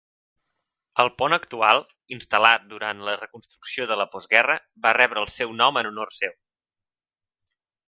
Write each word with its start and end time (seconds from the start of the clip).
El 1.01 1.09
pont 1.21 1.35
actual, 1.37 1.81
instal·lat 2.15 2.65
durant 2.71 3.05
la 3.09 3.15
reconstrucció 3.19 3.87
de 3.93 3.99
la 4.01 4.09
postguerra, 4.15 4.57
va 4.87 4.97
rebre 5.01 5.23
el 5.27 5.31
seu 5.37 5.55
nom 5.61 5.79
en 5.83 5.93
honor 5.93 6.17
seu. 6.19 6.35